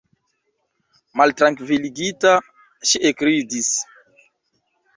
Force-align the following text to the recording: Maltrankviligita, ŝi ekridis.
Maltrankviligita, 1.21 2.33
ŝi 2.93 3.03
ekridis. 3.13 3.73